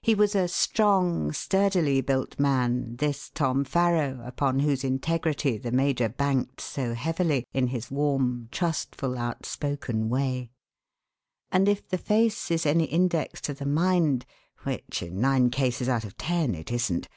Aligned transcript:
He 0.00 0.14
was 0.14 0.34
a 0.34 0.48
strong, 0.48 1.32
sturdily 1.32 2.00
built 2.00 2.40
man, 2.40 2.96
this 2.96 3.28
Tom 3.28 3.62
Farrow, 3.64 4.22
upon 4.24 4.60
whose 4.60 4.82
integrity 4.82 5.58
the 5.58 5.70
major 5.70 6.08
banked 6.08 6.62
so 6.62 6.94
heavily 6.94 7.46
in 7.52 7.66
his 7.66 7.90
warm, 7.90 8.48
trustful, 8.50 9.18
outspoken 9.18 10.08
way; 10.08 10.48
and 11.52 11.68
if 11.68 11.86
the 11.86 11.98
face 11.98 12.50
is 12.50 12.64
any 12.64 12.84
index 12.84 13.38
to 13.42 13.52
the 13.52 13.66
mind 13.66 14.24
which, 14.62 15.02
in 15.02 15.20
nine 15.20 15.50
cases 15.50 15.90
out 15.90 16.04
of 16.06 16.16
ten, 16.16 16.54
it 16.54 16.72
isn't! 16.72 17.10